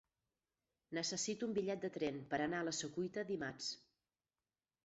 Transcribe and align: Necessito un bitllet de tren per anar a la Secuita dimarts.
Necessito 0.97 1.49
un 1.49 1.53
bitllet 1.59 1.85
de 1.85 1.91
tren 1.97 2.19
per 2.33 2.39
anar 2.47 2.63
a 2.65 2.67
la 2.71 2.75
Secuita 2.81 3.25
dimarts. 3.29 3.73